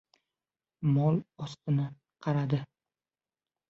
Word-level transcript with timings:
Mol 0.95 1.21
ostini 1.47 1.87
qaradi. 2.25 2.65